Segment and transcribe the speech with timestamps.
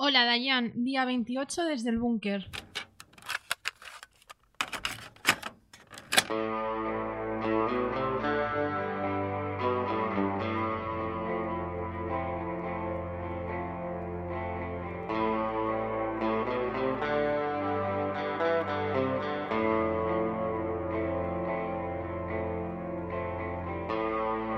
[0.00, 2.48] Hola Dayan, día 28 desde el búnker.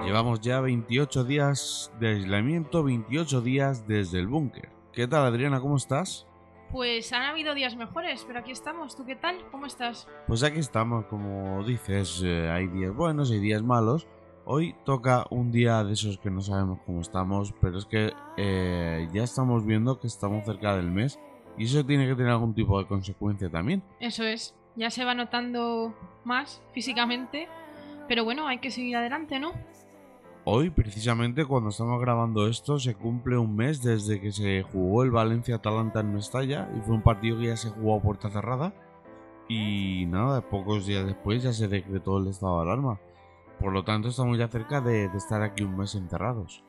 [0.04, 4.79] Llevamos ya 28 días de aislamiento, 28 días desde el búnker.
[4.92, 5.60] ¿Qué tal Adriana?
[5.60, 6.26] ¿Cómo estás?
[6.72, 8.96] Pues han habido días mejores, pero aquí estamos.
[8.96, 9.36] ¿Tú qué tal?
[9.52, 10.08] ¿Cómo estás?
[10.26, 14.08] Pues aquí estamos, como dices, eh, hay días buenos, hay días malos.
[14.44, 19.08] Hoy toca un día de esos que no sabemos cómo estamos, pero es que eh,
[19.12, 21.20] ya estamos viendo que estamos cerca del mes
[21.56, 23.84] y eso tiene que tener algún tipo de consecuencia también.
[24.00, 24.56] Eso es.
[24.74, 27.48] Ya se va notando más físicamente,
[28.08, 29.52] pero bueno, hay que seguir adelante, ¿no?
[30.44, 35.10] Hoy, precisamente cuando estamos grabando esto, se cumple un mes desde que se jugó el
[35.10, 38.72] Valencia-Atalanta en Mestalla y fue un partido que ya se jugó a puerta cerrada.
[39.48, 42.98] Y nada, pocos días después ya se decretó el estado de alarma.
[43.58, 46.64] Por lo tanto, estamos ya cerca de, estar aquí un mes encerrados.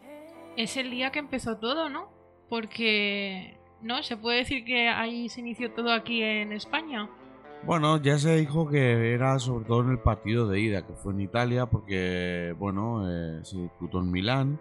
[0.57, 2.09] Es el día que empezó todo, ¿no?
[2.49, 4.03] Porque, ¿no?
[4.03, 7.09] Se puede decir que ahí se inició todo aquí en España.
[7.65, 11.13] Bueno, ya se dijo que era sobre todo en el partido de ida, que fue
[11.13, 14.59] en Italia, porque, bueno, eh, se disputó en Milán.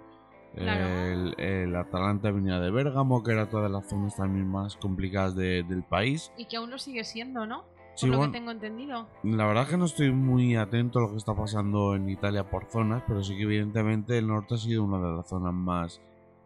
[0.55, 0.85] Claro.
[0.87, 5.63] El, el Atalanta venía de Bérgamo, que era todas las zonas también más complicadas de-
[5.63, 6.33] del país.
[6.37, 7.63] Y que aún lo sigue siendo, ¿no?
[7.63, 8.33] Por Sí, lo bueno.
[8.33, 9.07] que tengo entendido.
[9.23, 12.65] La verdad que no estoy muy atento a lo que está pasando en Italia por
[12.67, 16.01] zonas, pero sí que evidentemente el norte ha sido una de las zonas más,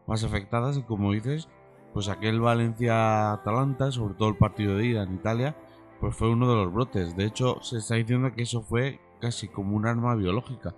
[0.06, 1.48] más afectadas y como dices,
[1.94, 5.56] pues aquel Valencia-Atalanta, sobre todo el partido de ida en Italia,
[6.00, 7.17] pues fue uno de los brotes.
[7.17, 10.75] De hecho, se está diciendo que eso fue casi como un arma biológica.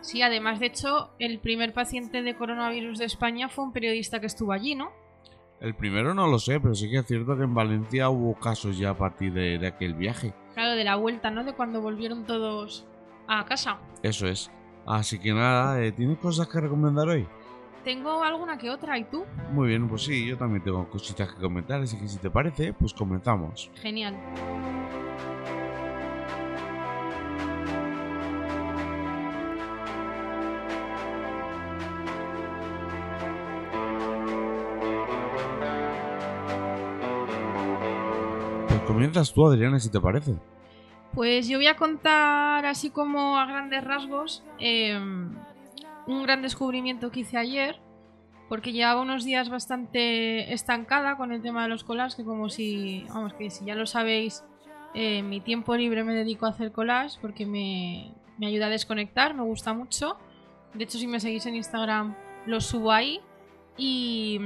[0.00, 4.26] Sí, además, de hecho, el primer paciente de coronavirus de España fue un periodista que
[4.26, 4.90] estuvo allí, ¿no?
[5.60, 8.78] El primero no lo sé, pero sí que es cierto que en Valencia hubo casos
[8.78, 10.34] ya a partir de, de aquel viaje.
[10.54, 11.44] Claro, de la vuelta, ¿no?
[11.44, 12.86] De cuando volvieron todos
[13.26, 13.78] a casa.
[14.02, 14.50] Eso es.
[14.86, 17.26] Así que nada, eh, ¿tienes cosas que recomendar hoy?
[17.86, 19.24] Tengo alguna que otra, ¿y tú?
[19.52, 22.72] Muy bien, pues sí, yo también tengo cositas que comentar, así que si te parece,
[22.72, 23.70] pues comenzamos.
[23.76, 24.16] Genial.
[38.66, 40.34] Pues comienzas tú, Adriana, si te parece.
[41.14, 44.98] Pues yo voy a contar así como a grandes rasgos eh,
[46.06, 47.80] un gran descubrimiento que hice ayer,
[48.48, 53.04] porque llevaba unos días bastante estancada con el tema de los collages, que como si,
[53.08, 54.44] vamos, que si ya lo sabéis,
[54.94, 59.34] eh, mi tiempo libre me dedico a hacer collages porque me, me ayuda a desconectar,
[59.34, 60.16] me gusta mucho.
[60.74, 62.14] De hecho, si me seguís en Instagram,
[62.46, 63.20] los subo ahí.
[63.76, 64.40] Y,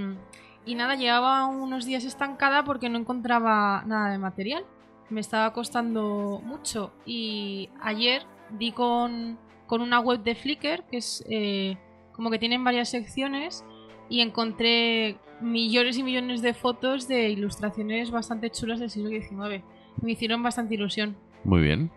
[0.65, 4.65] y nada, llevaba unos días estancada porque no encontraba nada de material
[5.11, 8.23] me estaba costando mucho y ayer
[8.59, 9.39] di con,
[9.71, 11.77] con una web de Flickr que es eh,
[12.11, 13.65] como que tienen varias secciones
[14.09, 19.63] y encontré millones y millones de fotos de ilustraciones bastante chulas del siglo XIX.
[20.03, 21.17] Me hicieron bastante ilusión.
[21.45, 21.93] Muy bien.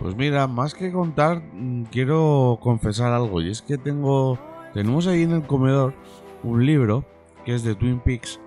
[0.00, 3.40] Pues mira, más que contar, mm, quiero confesar algo.
[3.42, 4.38] Y es que tengo.
[4.72, 5.94] Tenemos ahí en el comedor
[6.42, 7.04] un libro
[7.44, 8.40] que es de Twin Peaks.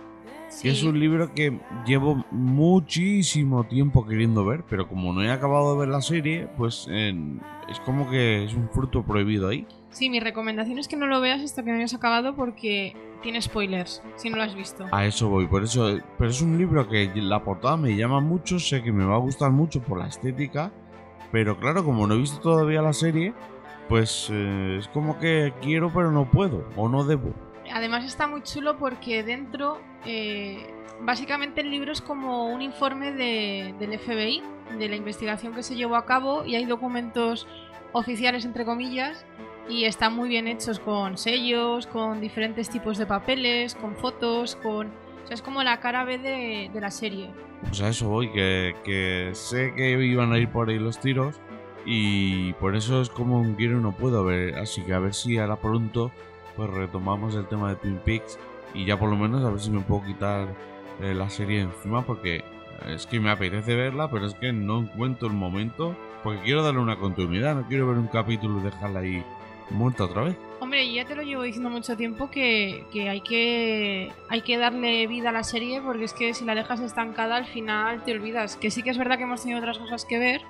[0.61, 5.73] Que es un libro que llevo muchísimo tiempo queriendo ver, pero como no he acabado
[5.73, 9.65] de ver la serie, pues en- es como que es un fruto prohibido ahí.
[9.89, 13.41] Sí, mi recomendación es que no lo veas hasta que no hayas acabado porque tiene
[13.41, 14.85] spoilers, si no lo has visto.
[14.91, 15.97] A eso voy, por eso.
[16.17, 19.19] Pero es un libro que la portada me llama mucho, sé que me va a
[19.19, 20.71] gustar mucho por la estética,
[21.33, 23.33] pero claro, como no he visto todavía la serie,
[23.89, 27.33] pues eh, es como que quiero pero no puedo, o no debo.
[27.73, 33.73] Además está muy chulo porque dentro, eh, básicamente el libro es como un informe de-
[33.79, 34.41] del FBI,
[34.77, 37.47] de la investigación que se llevó a cabo y hay documentos
[37.93, 39.25] oficiales, entre comillas,
[39.69, 44.91] y están muy bien hechos con sellos, con diferentes tipos de papeles, con fotos, con...
[45.23, 47.31] O sea, es como la cara B de, la serie.
[47.61, 51.39] Pues a eso voy, que, que sé que iban a ir por ahí los tiros
[51.85, 54.55] y por eso es como un quiero y no puedo ver.
[54.57, 56.11] Así que a ver si ahora pronto
[56.55, 58.37] pues retomamos el tema de Twin Peaks
[58.73, 60.47] y ya por lo menos a ver si me puedo quitar
[61.01, 62.43] eh, la serie encima porque
[62.87, 66.79] es que me apetece verla, pero es que no encuentro el momento porque quiero darle
[66.79, 69.25] una continuidad, no quiero ver un capítulo y dejarla ahí
[69.69, 70.37] muerta otra vez.
[70.59, 75.07] Hombre, ya te lo llevo diciendo mucho tiempo que, que hay que hay que darle
[75.07, 78.55] vida a la serie porque es que si la dejas estancada al final te olvidas.
[78.55, 80.41] Que sí que es verdad que hemos tenido otras cosas que ver,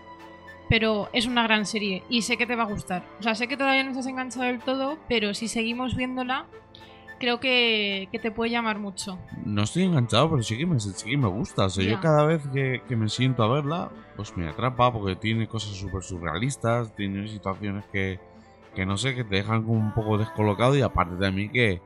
[0.69, 3.03] pero es una gran serie y sé que te va a gustar.
[3.19, 6.45] O sea, sé que todavía no estás enganchado del todo, pero si seguimos viéndola,
[7.19, 9.17] creo que, que te puede llamar mucho.
[9.45, 11.65] No estoy enganchado, pero sí que me, sí que me gusta.
[11.65, 15.15] O sea, yo cada vez que, que me siento a verla, pues me atrapa porque
[15.15, 18.19] tiene cosas súper surrealistas, tiene situaciones que,
[18.75, 21.81] que no sé, que te dejan como un poco descolocado y aparte de mí que,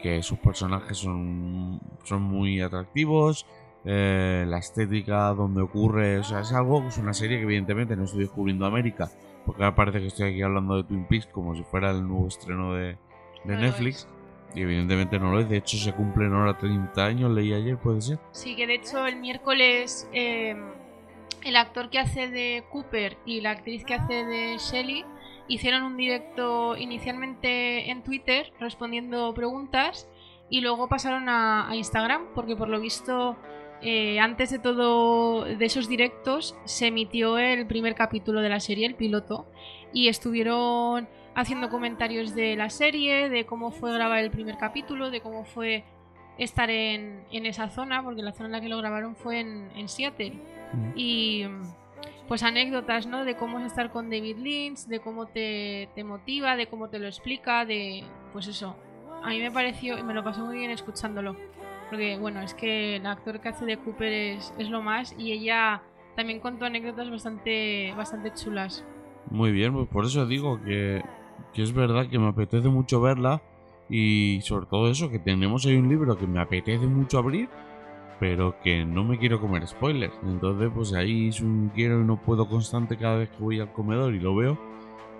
[0.00, 3.46] que sus personajes son, son muy atractivos.
[3.84, 8.04] eh, la estética donde ocurre, o sea, es algo, es una serie que evidentemente no
[8.04, 9.10] estoy descubriendo América,
[9.44, 12.28] porque ahora parece que estoy aquí hablando de Twin Peaks como si fuera el nuevo
[12.28, 12.96] estreno de,
[13.44, 14.06] de No Netflix.
[14.54, 15.48] Y evidentemente no lo es.
[15.48, 18.18] De hecho, se cumplen ahora 30 años, leí ayer, puede ser.
[18.32, 20.54] Sí, que de hecho el miércoles eh,
[21.42, 25.04] el actor que hace de Cooper y la actriz que hace de Shelly
[25.48, 30.08] hicieron un directo inicialmente en Twitter respondiendo preguntas
[30.50, 33.36] y luego pasaron a, a Instagram porque por lo visto
[33.84, 38.86] eh, antes de todo de esos directos se emitió el primer capítulo de la serie,
[38.86, 39.46] el piloto,
[39.92, 45.20] y estuvieron haciendo comentarios de la serie, de cómo fue grabar el primer capítulo, de
[45.20, 45.84] cómo fue
[46.38, 49.70] estar en, en esa zona, porque la zona en la que lo grabaron fue en,
[49.74, 50.34] en Seattle.
[50.94, 51.44] Y
[52.32, 53.26] pues anécdotas, ¿no?
[53.26, 56.98] De cómo es estar con David Lynch, de cómo te, te motiva, de cómo te
[56.98, 58.04] lo explica, de...
[58.32, 58.74] Pues eso.
[59.22, 61.36] A mí me pareció, y me lo pasé muy bien escuchándolo.
[61.90, 65.32] Porque, bueno, es que el actor que hace de Cooper es, es lo más y
[65.32, 65.82] ella
[66.16, 68.82] también contó anécdotas bastante, bastante chulas.
[69.30, 71.02] Muy bien, pues por eso digo que,
[71.52, 73.42] que es verdad que me apetece mucho verla.
[73.90, 77.50] Y sobre todo eso, que tenemos ahí un libro que me apetece mucho abrir,
[78.22, 80.14] pero que no me quiero comer spoilers.
[80.22, 83.72] Entonces, pues ahí es un quiero y no puedo constante cada vez que voy al
[83.72, 84.56] comedor y lo veo.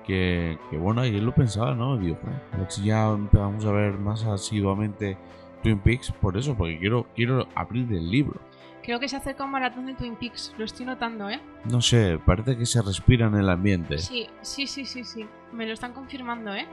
[0.06, 1.96] Que, que bueno, ayer lo pensaba, ¿no?
[1.96, 5.18] Digo, "Joder, a ver si ya empezamos a ver más asiduamente
[5.64, 8.40] Twin Peaks por eso, porque quiero, quiero abrir el libro.
[8.84, 11.40] Creo que se acerca un maratón de Twin Peaks, lo estoy notando, ¿eh?
[11.64, 13.98] No sé, parece que se respira en el ambiente.
[13.98, 15.26] Sí, sí, sí, sí, sí.
[15.52, 16.66] Me lo están confirmando, ¿eh?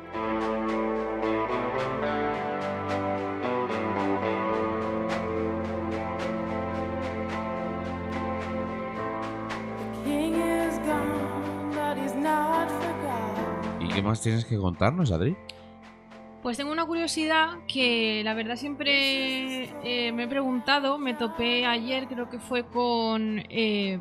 [14.01, 15.35] Qué más tienes que contarnos, Adri?
[16.41, 22.07] Pues tengo una curiosidad que la verdad siempre eh, me he preguntado, me topé ayer,
[22.07, 23.99] creo que fue con eh,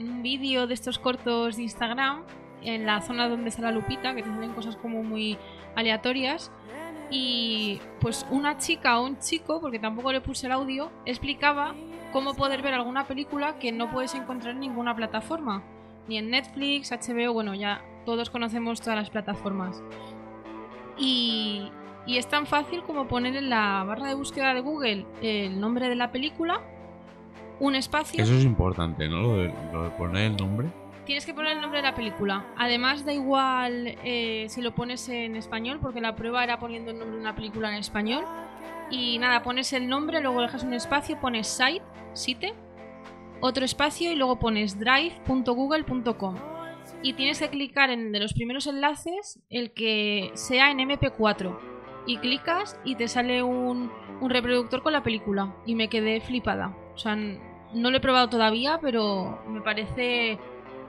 [0.00, 2.24] un vídeo de estos cortos de Instagram
[2.62, 5.38] en la zona donde está la lupita, que te salen cosas como muy
[5.76, 6.50] aleatorias.
[7.10, 11.74] Y pues una chica o un chico, porque tampoco le puse el audio, explicaba
[12.12, 15.62] cómo poder ver alguna película que no puedes encontrar en ninguna plataforma.
[16.08, 19.82] Ni en Netflix, HBO, bueno, ya todos conocemos todas las plataformas.
[20.96, 21.70] Y,
[22.06, 25.88] y es tan fácil como poner en la barra de búsqueda de Google el nombre
[25.88, 26.60] de la película,
[27.60, 28.22] un espacio.
[28.22, 29.20] Eso es importante, ¿no?
[29.22, 30.68] Lo de, lo de poner el nombre.
[31.06, 32.46] Tienes que poner el nombre de la película.
[32.56, 36.98] Además, da igual eh, si lo pones en español, porque la prueba era poniendo el
[36.98, 38.24] nombre de una película en español.
[38.90, 41.82] Y nada, pones el nombre, luego dejas un espacio, pones site,
[42.14, 42.54] site,
[43.40, 46.53] otro espacio y luego pones drive.google.com.
[47.04, 51.54] Y tienes que clicar en de los primeros enlaces el que sea en MP4.
[52.06, 53.92] Y clicas y te sale un,
[54.22, 55.54] un reproductor con la película.
[55.66, 56.74] Y me quedé flipada.
[56.94, 60.38] O sea, no lo he probado todavía, pero me parece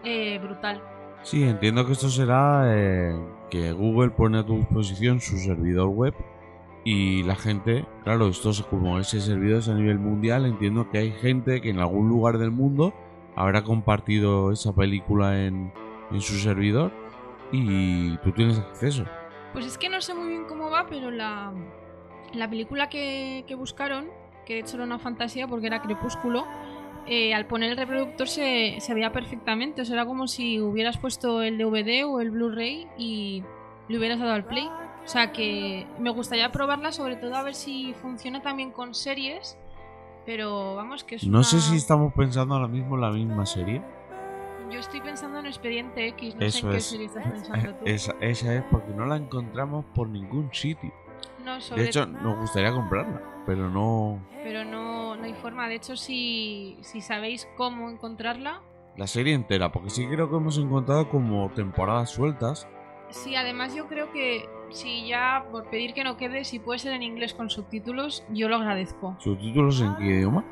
[0.05, 0.81] eh, brutal.
[1.21, 3.13] Sí, entiendo que esto será eh,
[3.49, 6.13] que Google pone a tu disposición su servidor web
[6.85, 10.99] y la gente, claro, esto es como ese servidor es a nivel mundial, entiendo que
[10.99, 12.93] hay gente que en algún lugar del mundo
[13.35, 15.73] habrá compartido esa película en,
[16.11, 16.91] en su servidor
[17.51, 19.05] y tú tienes acceso.
[19.53, 21.53] Pues es que no sé muy bien cómo va, pero la,
[22.33, 24.07] la película que, que buscaron,
[24.45, 26.45] que de hecho era una fantasía porque era Crepúsculo,
[27.07, 29.81] eh, al poner el reproductor se, se veía perfectamente.
[29.81, 33.43] O sea, era como si hubieras puesto el DVD o el Blu-ray y
[33.87, 34.67] le hubieras dado al play.
[35.03, 39.57] O sea que me gustaría probarla, sobre todo a ver si funciona también con series.
[40.25, 43.83] Pero vamos, que es No sé si estamos pensando ahora mismo en la misma serie.
[44.69, 46.85] Yo estoy pensando en Expediente X, no sé en qué es.
[46.85, 47.85] serie estás pensando tú.
[47.85, 50.91] Esa, esa es porque no la encontramos por ningún sitio.
[51.43, 54.19] No, sobre De hecho, nos gustaría comprarla, pero no...
[54.43, 55.67] pero no, no hay forma.
[55.69, 58.61] De hecho, si, si sabéis cómo encontrarla,
[58.97, 62.67] La serie entera, porque sí creo que hemos encontrado como temporadas sueltas.
[63.09, 66.93] sí, además yo creo que si ya, por pedir que no quede, si puede ser
[66.93, 69.15] en inglés con subtítulos, yo lo agradezco.
[69.19, 70.43] ¿Subtítulos en qué idioma?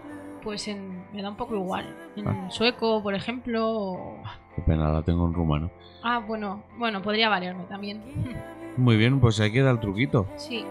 [0.44, 1.96] Pues en, me da un poco igual.
[2.16, 2.50] En Ah.
[2.50, 3.68] sueco, por ejemplo.
[3.70, 4.18] o-
[4.56, 5.72] Qué pena, la tengo en rumano.
[6.04, 8.02] Ah, bueno, bueno, podría valerme también.
[8.78, 10.28] Muy bien, pues ahí queda el truquito.
[10.36, 10.66] sí.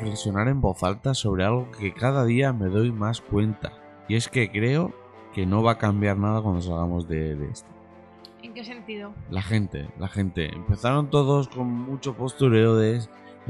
[0.00, 3.72] Reflexionar en voz alta sobre algo que cada día me doy más cuenta.
[4.08, 4.92] Y es que creo
[5.34, 7.68] que no va a cambiar nada cuando salgamos de, de esto.
[8.42, 9.12] ¿En qué sentido?
[9.30, 10.52] La gente, la gente.
[10.54, 13.00] Empezaron todos con mucho postureo de...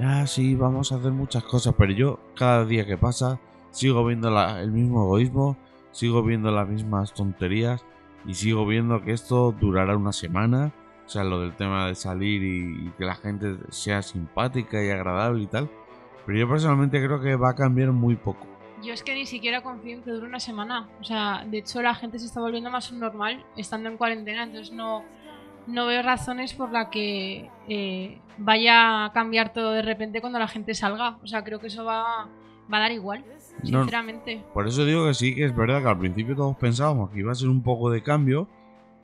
[0.02, 1.75] Ah, sí, vamos a hacer muchas cosas.
[1.78, 3.40] Pero yo, cada día que pasa,
[3.71, 5.57] sigo viendo la- el mismo egoísmo,
[5.92, 7.85] sigo viendo las mismas tonterías
[8.26, 10.73] y sigo viendo que esto durará una semana.
[11.07, 14.90] O sea, lo del tema de salir y, y que la gente sea simpática y
[14.90, 15.71] agradable y tal.
[16.26, 18.46] Pero yo personalmente creo que va a cambiar muy poco.
[18.82, 20.88] Yo es que ni siquiera confío en que dure una semana.
[21.00, 24.72] O sea, de hecho la gente se está volviendo más normal estando en cuarentena, entonces
[24.72, 25.02] no,
[25.66, 30.48] no veo razones por la que eh, vaya a cambiar todo de repente cuando la
[30.48, 31.18] gente salga.
[31.22, 32.26] O sea, creo que eso va,
[32.72, 33.22] va a dar igual,
[33.64, 34.42] No- sinceramente.
[34.54, 37.32] Por eso digo que sí, que es verdad que al principio todos pensábamos que iba
[37.32, 38.48] a ser un poco de cambio,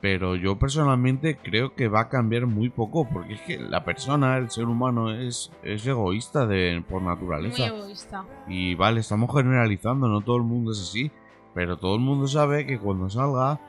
[0.01, 4.37] pero yo personalmente creo que va a cambiar muy poco, porque es que la persona,
[4.37, 7.67] el ser humano, es, es egoísta de, por Muy naturaleza.
[7.67, 8.25] egoísta.
[8.47, 11.11] Y vale, estamos generalizando, no todo el mundo es así,
[11.53, 13.59] pero todo el mundo sabe que cuando salga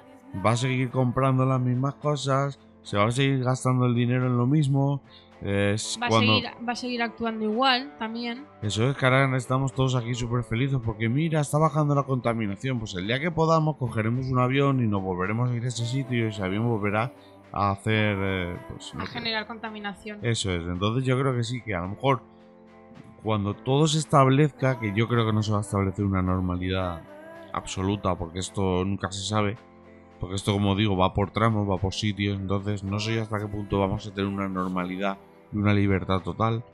[0.44, 4.36] va a seguir comprando las mismas cosas, se va a seguir gastando el dinero en
[4.36, 5.00] lo mismo.
[5.42, 8.44] Es Va a, seguir, va a seguir actuando igual también.
[8.60, 12.78] Eso es que ahora estamos todos aquí súper felices porque mira, está bajando la contaminación.
[12.80, 15.86] Pues el día que podamos cogeremos un avión y nos volveremos a ir a ese
[15.86, 17.12] sitio y ese avión volverá
[17.52, 18.16] a hacer...
[18.20, 20.18] eh, pues, A generar contaminación.
[20.22, 20.66] Eso es.
[20.66, 22.22] Entonces yo creo que sí, que a lo mejor
[23.22, 27.02] cuando todo se establezca, que yo creo que no se va a establecer una normalidad
[27.52, 29.56] absoluta porque esto nunca se sabe.
[30.18, 32.40] Porque esto, como digo, va por tramos, va por sitios.
[32.40, 35.16] Entonces no sé hasta qué punto vamos a tener una normalidad
[35.52, 36.64] y una libertad total.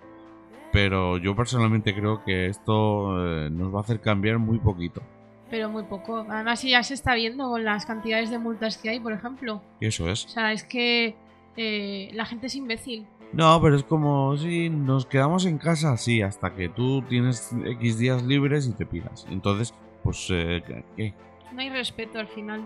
[0.73, 5.03] Pero yo personalmente creo que esto eh, nos va a hacer cambiar muy poquito.
[5.51, 6.27] Pero muy poco.
[6.29, 9.63] Además ya se está viendo con las cantidades de multas que hay, por ejemplo.
[9.81, 10.25] Eso es.
[10.27, 11.15] O sea, es que
[11.57, 13.07] eh, la gente es imbécil.
[13.33, 17.99] No, pero es como si nos quedamos en casa, sí, hasta que tú tienes X
[17.99, 19.27] días libres y te piras.
[19.29, 20.63] Entonces, pues, eh,
[20.97, 21.15] ¿qué?
[21.53, 22.65] No hay respeto al final.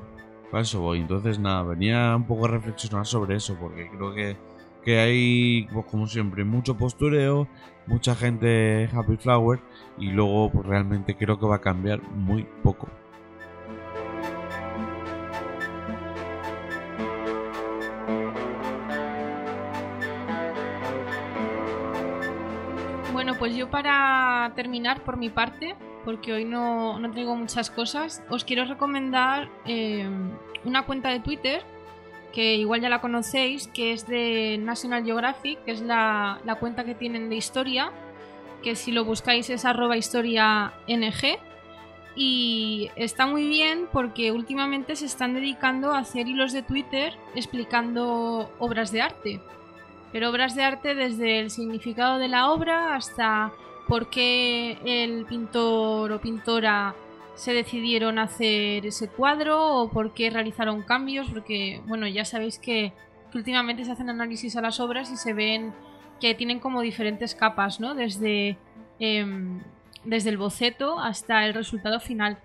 [0.53, 1.01] A eso voy.
[1.01, 4.37] Entonces, nada, venía un poco a reflexionar sobre eso, porque creo que,
[4.85, 7.49] que hay, pues, como siempre, mucho postureo,
[7.87, 9.61] mucha gente happy flower,
[9.99, 12.89] y luego, pues, realmente creo que va a cambiar muy poco.
[23.13, 28.23] Bueno, pues yo para terminar por mi parte, porque hoy no, no traigo muchas cosas,
[28.31, 30.09] os quiero recomendar eh,
[30.65, 31.65] una cuenta de Twitter
[32.33, 36.85] que igual ya la conocéis, que es de National Geographic, que es la, la cuenta
[36.85, 37.91] que tienen de historia,
[38.63, 41.39] que si lo buscáis es arroba historia ng.
[42.17, 48.51] Y está muy bien porque últimamente se están dedicando a hacer hilos de Twitter explicando
[48.59, 49.41] obras de arte.
[50.11, 53.53] Pero obras de arte desde el significado de la obra hasta
[53.87, 56.95] por qué el pintor o pintora
[57.39, 62.93] se decidieron hacer ese cuadro o por qué realizaron cambios, porque bueno, ya sabéis que,
[63.31, 65.73] que últimamente se hacen análisis a las obras y se ven
[66.21, 67.95] que tienen como diferentes capas, ¿no?
[67.95, 68.59] Desde,
[68.99, 69.63] em,
[70.05, 72.39] desde el boceto hasta el resultado final.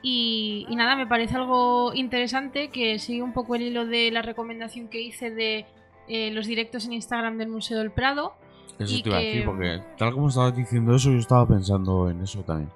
[0.00, 4.22] Y, y nada, me parece algo interesante que sigue un poco el hilo de la
[4.22, 5.66] recomendación que hice de
[6.06, 8.34] eh, los directos en Instagram del Museo del Prado.
[8.78, 12.22] Eso te iba a decir, porque tal como estabas diciendo eso, yo estaba pensando en
[12.22, 12.70] eso también.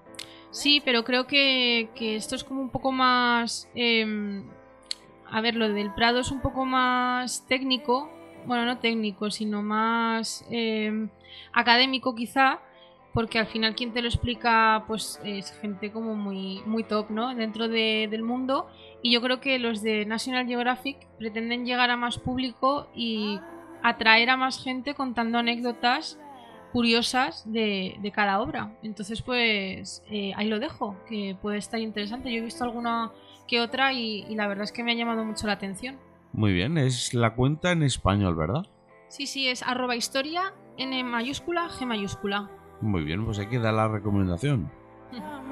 [0.51, 3.69] Sí, pero creo que, que esto es como un poco más...
[3.75, 4.45] em,
[5.31, 8.11] a ver, lo del Prado es un poco más técnico.
[8.47, 11.09] Bueno, no técnico, sino más em,
[11.53, 12.61] académico quizá.
[13.13, 17.35] Porque al final quien te lo explica pues es gente como muy, muy top, ¿no?
[17.35, 18.69] Dentro de- del mundo.
[19.03, 23.41] Y yo creo que los de National Geographic pretenden llegar a más público y
[23.83, 26.19] atraer a más gente contando anécdotas
[26.73, 28.73] curiosas de, de cada obra.
[28.83, 32.33] Entonces, pues eh, ahí lo dejo, que puede estar interesante.
[32.33, 33.13] Yo he visto alguna
[33.47, 35.99] que otra y, y la verdad es que me ha llamado mucho la atención.
[36.33, 38.67] Muy bien, es la cuenta en español, ¿verdad?
[39.09, 42.49] Sí, sí, es arroba historia, N mayúscula, G mayúscula.
[42.81, 44.71] Muy bien, pues hay que dar la recomendación.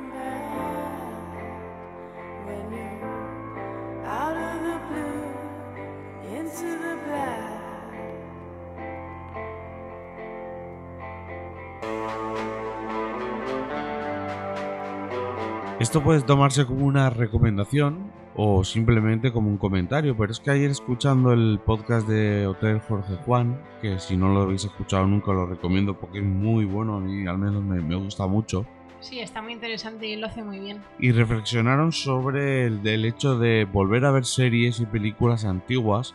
[15.98, 20.70] Esto puede tomarse como una recomendación o simplemente como un comentario, pero es que ayer
[20.70, 25.46] escuchando el podcast de Hotel Jorge Juan, que si no lo habéis escuchado nunca lo
[25.46, 28.64] recomiendo porque es muy bueno, a mí al menos me, me gusta mucho,
[29.00, 30.80] Sí, está muy interesante y lo hace muy bien.
[31.00, 36.14] y reflexionaron sobre el, el hecho de volver a ver series y películas antiguas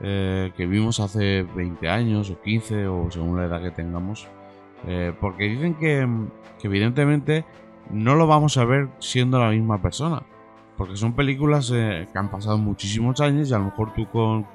[0.00, 4.28] eh, que vimos hace 20 años o 15 o según la edad que tengamos.
[4.86, 6.08] Eh, porque dicen que,
[6.58, 7.44] que evidentemente
[7.92, 10.22] no lo vamos a ver siendo la misma persona.
[10.76, 14.46] Porque son películas eh, que han pasado muchísimos años y a lo mejor tú con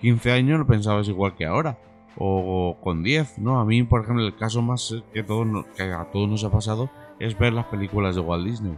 [0.00, 1.78] 15 años no pensabas igual que ahora.
[2.18, 3.58] O con 10, ¿no?
[3.58, 6.90] A mí, por ejemplo, el caso más que, todo, que a todos nos ha pasado
[7.18, 8.76] es ver las películas de Walt Disney.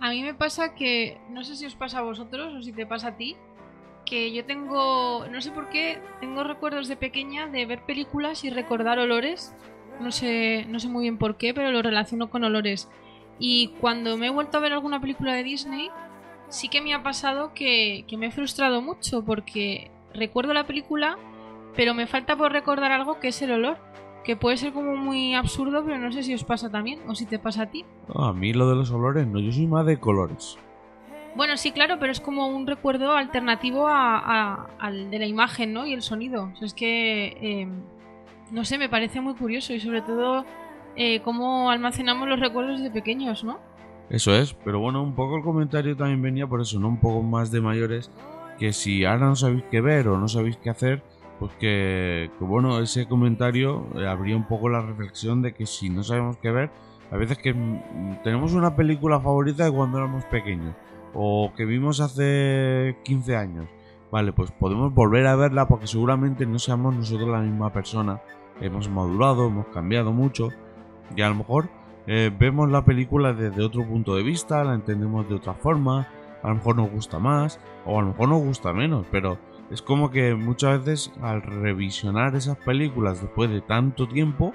[0.00, 2.84] A mí me pasa que, no sé si os pasa a vosotros o si te
[2.84, 3.36] pasa a ti,
[4.04, 8.50] que yo tengo, no sé por qué, tengo recuerdos de pequeña de ver películas y
[8.50, 9.54] recordar olores.
[10.00, 12.90] No sé, no sé muy bien por qué, pero lo relaciono con olores.
[13.38, 15.90] Y cuando me he vuelto a ver alguna película de Disney,
[16.48, 21.18] sí que me ha pasado que, que me he frustrado mucho porque recuerdo la película,
[21.74, 23.78] pero me falta por recordar algo que es el olor.
[24.24, 27.26] Que puede ser como muy absurdo, pero no sé si os pasa también o si
[27.26, 27.84] te pasa a ti.
[28.08, 30.56] No, a mí lo de los olores, no, yo soy más de colores.
[31.36, 35.74] Bueno, sí, claro, pero es como un recuerdo alternativo a- a- al de la imagen,
[35.74, 35.84] ¿no?
[35.84, 36.44] Y el sonido.
[36.54, 37.68] O sea, es que, eh,
[38.50, 40.46] no sé, me parece muy curioso y sobre todo
[40.96, 43.58] eh, cómo almacenamos los recuerdos de pequeños, ¿no?
[44.10, 46.88] Eso es, pero bueno, un poco el comentario también venía por eso, ¿no?
[46.88, 48.10] Un poco más de mayores,
[48.58, 51.02] que si ahora no sabéis qué ver o no sabéis qué hacer,
[51.38, 56.02] pues que, bueno, ese comentario eh, abría un poco la reflexión de que si no
[56.02, 56.70] sabemos qué ver,
[57.10, 60.74] a veces que mm, tenemos una película favorita de cuando éramos pequeños,
[61.14, 63.66] o que vimos hace 15 años,
[64.10, 68.20] vale, pues podemos volver a verla porque seguramente no seamos nosotros la misma persona,
[68.60, 70.50] hemos madurado, hemos cambiado mucho,
[71.16, 71.68] y a lo mejor
[72.06, 76.08] eh, vemos la película desde otro punto de vista, la entendemos de otra forma,
[76.42, 79.38] a lo mejor nos gusta más o a lo mejor nos gusta menos, pero
[79.70, 84.52] es como que muchas veces al revisionar esas películas después de tanto tiempo,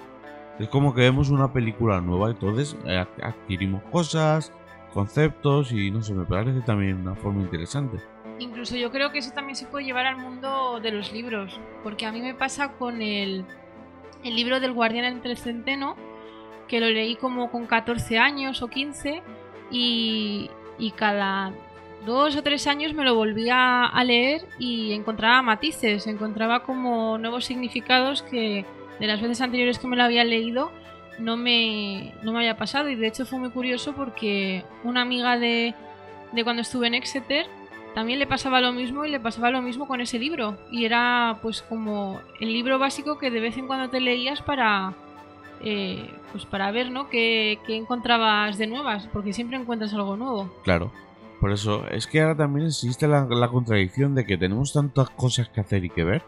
[0.59, 4.53] es como que vemos una película nueva, entonces eh, adquirimos cosas,
[4.93, 7.97] conceptos y no sé, me parece también una forma interesante.
[8.39, 12.05] Incluso yo creo que eso también se puede llevar al mundo de los libros, porque
[12.05, 13.45] a mí me pasa con el,
[14.23, 15.95] el libro del Guardián entre el Centeno,
[16.69, 19.21] que lo leí como con 14 años o 15
[19.71, 21.51] y, y cada
[22.05, 27.45] dos o tres años me lo volvía a leer y encontraba matices, encontraba como nuevos
[27.45, 28.65] significados que
[28.99, 30.71] de las veces anteriores que me lo había leído
[31.17, 32.89] no me, no me había pasado.
[32.89, 35.73] Y de hecho fue muy curioso porque una amiga de,
[36.31, 37.47] de cuando estuve en Exeter
[37.95, 40.57] también le pasaba lo mismo y le pasaba lo mismo con ese libro.
[40.71, 44.93] Y era pues como el libro básico que de vez en cuando te leías para
[45.61, 47.09] eh, pues para ver ¿no?
[47.09, 50.91] qué, qué encontrabas de nuevas porque siempre encuentras algo nuevo Claro,
[51.39, 55.49] por eso es que ahora también existe la, la contradicción de que tenemos tantas cosas
[55.49, 56.23] que hacer y que ver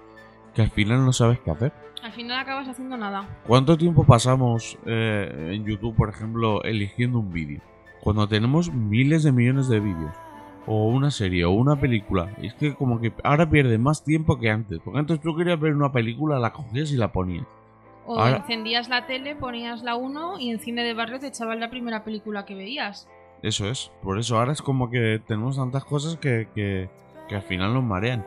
[0.54, 1.72] que al final no sabes qué hacer.
[2.04, 7.32] al final acabas haciendo nada ¿Cuánto tiempo pasamos eh, en YouTube, por ejemplo, eligiendo un
[7.32, 7.62] vídeo?
[8.02, 10.12] Cuando tenemos miles de millones de vídeos.
[10.68, 12.36] O una serie, o una película.
[12.42, 14.80] Es que como que ahora pierde más tiempo que antes.
[14.84, 17.46] Porque antes tú querías ver una película, la cogías y la ponías.
[18.06, 21.60] O Ahora- encendías la tele ponías la 1 y en cine de barrio te echaban
[21.60, 23.08] la primera película que veías
[23.44, 23.92] Eso es.
[24.04, 26.90] Por eso ahora es como que tenemos tantas cosas que, que,
[27.28, 28.26] que al final nos marean.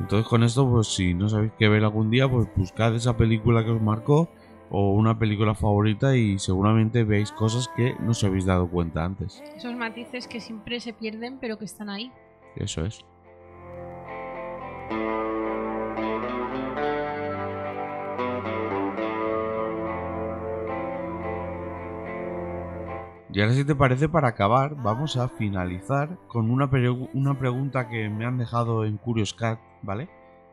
[0.00, 3.64] Entonces con esto, pues si no sabéis qué ver algún día, pues buscad esa película
[3.64, 4.28] que os marcó
[4.70, 9.42] o una película favorita y seguramente veis cosas que no os habéis dado cuenta antes.
[9.56, 12.12] esos matices que siempre se pierden pero que están ahí
[12.56, 13.04] Eso es.
[23.38, 26.68] Y ahora si te parece, para acabar, vamos a finalizar con una,
[27.14, 30.08] una pregunta que me han dejado en Curious Cat, ¿vale?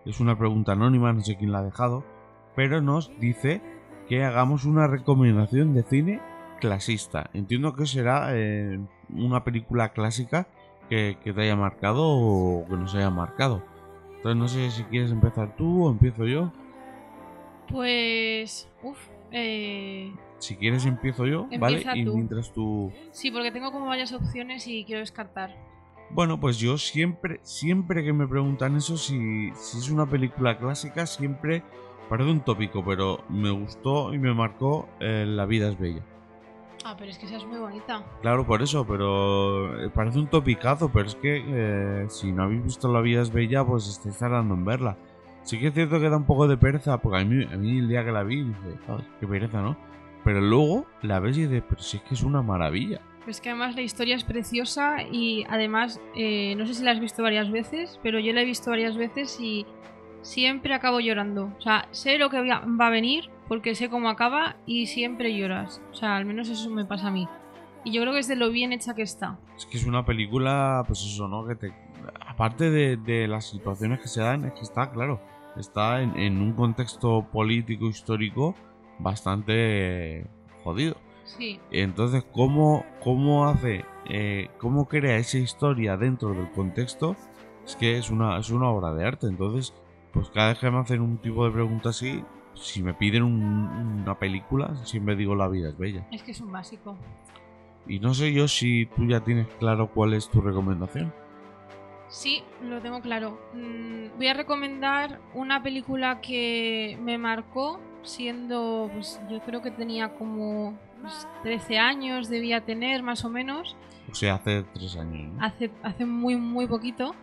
[0.05, 2.03] Es una pregunta anónima, no sé quién la ha dejado,
[2.55, 3.63] pero nos dice
[4.07, 6.21] que hagamos una recomendación de cine
[6.59, 7.31] clasista.
[7.33, 10.47] Entiendo que será eh, una película clásica
[10.87, 13.63] que, que te haya marcado o que nos haya marcado.
[14.17, 16.51] Entonces no sé si quieres empezar tú o empiezo yo.
[17.67, 18.99] pues uff
[19.31, 21.77] eh, Si quieres empiezo yo, ¿vale?
[21.77, 22.15] Empieza Y tú.
[22.15, 22.91] mientras tú...
[23.11, 25.55] sí porque tengo como varias opciones y quiero descartar
[26.11, 31.05] Bueno, pues yo siempre, siempre que me preguntan eso, si, si es una película clásica,
[31.07, 31.63] siempre
[32.09, 36.03] parece un tópico, pero me gustó y me marcó eh, La vida es bella.
[36.83, 40.27] ah pero es que esa es muy bonita Claro, por eso, pero eh, parece un
[40.27, 44.17] topicazo, pero es que eh, si no habéis visto La vida es bella, pues estáis
[44.19, 44.97] tardando en verla.
[45.43, 47.79] Sí que es cierto que da un poco de pereza, porque a mí, a mí
[47.79, 49.75] el día que la vi dije, "Ay, qué pereza, ¿no?
[50.25, 52.99] Pero luego la ves y dices, pero si es que es una maravilla.
[53.27, 56.99] Es que además la historia es preciosa y además, eh, no sé si la has
[56.99, 59.65] visto varias veces, pero yo la he visto varias veces y
[60.21, 61.51] siempre acabo llorando.
[61.57, 65.37] O sea, sé lo que va va a venir porque sé cómo acaba y siempre
[65.37, 65.81] lloras.
[65.91, 67.27] O sea, al menos eso me pasa a mí.
[67.83, 69.37] Y yo creo que es de lo bien hecha que está.
[69.55, 71.45] Es que es una película, pues eso, ¿no?
[71.45, 71.73] Que te...
[72.27, 75.21] Aparte de, de las situaciones que se dan, es que está, claro,
[75.55, 78.55] está en, en un contexto político, histórico,
[78.99, 80.25] bastante
[80.63, 80.95] jodido.
[81.25, 87.15] Sí, Entonces, ¿cómo, cómo hace, eh, cómo crea esa historia dentro del contexto?
[87.65, 89.27] Es que es una, es una obra de arte.
[89.27, 89.73] Entonces,
[90.13, 94.01] pues cada vez que me hacen un tipo de pregunta así, si me piden un-
[94.03, 96.07] una película, siempre digo La vida es bella.
[96.11, 96.95] es que es un básico.
[97.87, 101.11] Y no sé yo si tú ya tienes claro cuál es tu recomendación.
[102.07, 103.39] Sí, lo tengo claro.
[103.53, 110.09] Mm, voy a recomendar una película que me marcó siendo, pues yo creo que tenía
[110.15, 113.75] como pues, 13 años, debía tener más o menos,
[114.09, 115.43] O sea, hace tres años, ¿no?
[115.43, 117.15] hace, hace muy, muy poquito.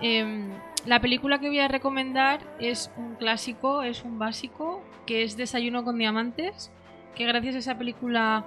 [0.00, 0.50] Em,
[0.86, 5.84] la película que voy a recomendar es un clásico, es un básico, que es Desayuno
[5.84, 6.72] con Diamantes,
[7.14, 8.44] que gracias a esa película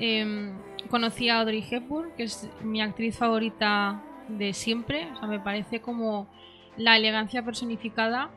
[0.00, 0.52] em,
[0.90, 5.80] conocí a Audrey Hepburn, que es mi actriz favorita de siempre, o sea, me parece
[5.80, 6.28] como
[6.76, 8.30] la elegancia personificada.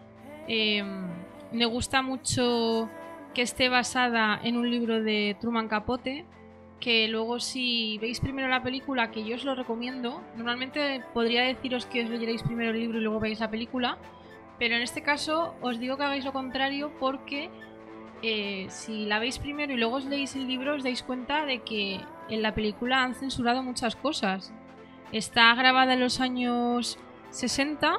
[0.47, 1.07] Em,
[1.51, 2.89] me gusta mucho
[3.33, 6.25] que esté basada en un libro de Truman Capote,
[6.79, 11.85] que luego si veis primero la película, que yo os lo recomiendo, normalmente podría deciros
[11.85, 13.97] que os leyerais primero el libro y luego veáis la película,
[14.57, 17.49] pero en este caso os digo que hagáis lo contrario porque
[18.23, 21.59] eh, si la veis primero y luego os leéis el libro os dais cuenta de
[21.59, 21.99] que
[22.29, 24.53] en la película han censurado muchas cosas.
[25.11, 26.97] Está grabada en los años
[27.31, 27.97] 60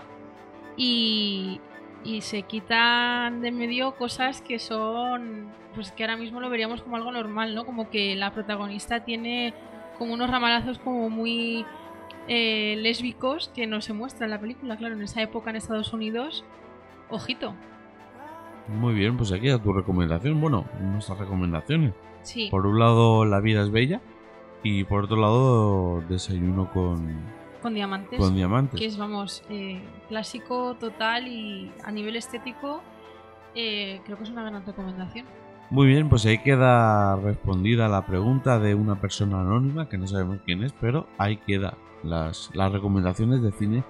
[0.77, 1.61] y,
[2.05, 6.97] y se quitan de medio cosas que son, pues que ahora mismo lo veríamos como
[6.97, 7.65] algo normal, ¿no?
[7.65, 9.55] Como que la protagonista tiene
[9.99, 11.67] como unos ramalazos como muy
[12.29, 15.93] eh, lésbicos que no se muestra en la película, claro, en esa época en Estados
[15.93, 16.45] Unidos,
[17.11, 17.55] ojito,
[18.69, 20.41] Muy bien, pues aquí a tu recomendación.
[20.41, 21.93] Bueno, nuestras recomendaciones.
[22.23, 24.01] sí, Por un lado, La vida es bella.
[24.63, 27.17] Y por otro lado, Desayuno con,
[27.61, 28.19] con diamantes.
[28.19, 28.79] con diamantes.
[28.79, 32.81] que es, vamos, eh, clásico total y a nivel estético
[33.55, 35.27] eh, creo que es una gran recomendación.
[35.71, 40.39] Muy bien, pues ahí queda respondida la pregunta de una persona anónima que no sabemos
[40.45, 43.83] quién es, pero ahí queda las, las recomendaciones de cine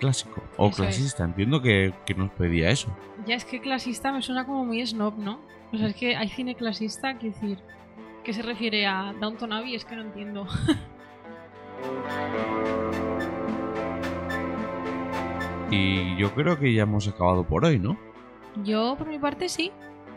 [0.00, 0.88] clásico o Eso es.
[0.96, 1.24] clasista.
[1.24, 2.88] Entiendo que, que nos pedía eso.
[3.26, 5.40] Ya es que clasista me suena como muy snob, ¿no?
[5.72, 7.58] O sea, es que hay cine clasista, quiero decir,
[8.26, 9.76] ¿qué se refiere a Downton Abbey?
[9.76, 10.46] Es que no entiendo.
[15.70, 17.96] Y yo creo que ya hemos acabado por hoy, ¿no?
[18.64, 19.72] Yo, por mi parte, sí.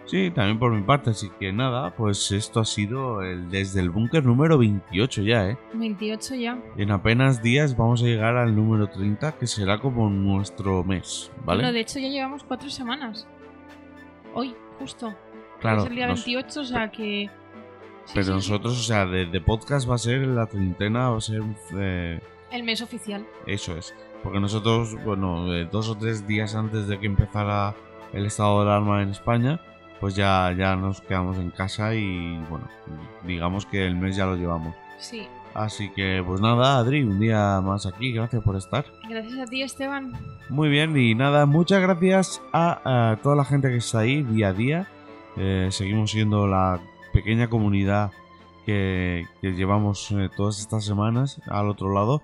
[0.05, 3.89] Sí, también por mi parte, así que nada, pues esto ha sido el desde el
[3.91, 5.57] búnker número 28 ya, ¿eh?
[5.73, 6.57] 28 ya.
[6.77, 11.61] En apenas días vamos a llegar al número 30, que será como nuestro mes, ¿vale?
[11.61, 13.27] Bueno, de hecho ya llevamos cuatro semanas.
[14.33, 15.13] Hoy, justo.
[15.59, 17.29] claro, es el día nos- 28, o sea que...
[18.13, 21.41] pero nosotros, o sea, de, de podcast va a ser la treintena, va a ser
[21.77, 22.19] eh,
[22.51, 23.25] El mes oficial.
[23.45, 23.93] eso es.
[24.23, 27.73] Porque nosotros, bueno, eh, dos o tres días antes de que empezara
[28.11, 29.61] el estado de alarma en España,
[29.99, 32.67] pues ya, ya nos quedamos en casa y bueno,
[33.25, 34.75] digamos que el mes ya lo llevamos.
[34.97, 35.27] Sí.
[35.53, 38.85] Así que pues nada, Adri, un día más aquí, gracias por estar.
[39.09, 40.13] Gracias a ti, Esteban.
[40.49, 44.49] Muy bien, y nada, muchas gracias a, a toda la gente que está ahí día
[44.49, 44.87] a día.
[45.37, 46.79] Eh, seguimos siendo la
[47.19, 48.11] pequeña comunidad
[48.65, 52.21] que, que llevamos eh, todas estas semanas al otro lado.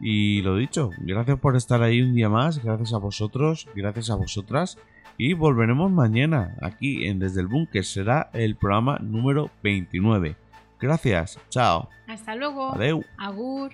[0.00, 4.14] Y lo dicho, gracias por estar ahí un día más, gracias a vosotros, gracias a
[4.14, 4.78] vosotras.
[5.18, 7.84] Y volveremos mañana aquí en Desde el Búnker.
[7.84, 10.34] Será el programa número 29.
[10.80, 12.72] Gracias, chao, Hasta luego.
[12.72, 13.04] adeu.
[13.18, 13.72] Agur.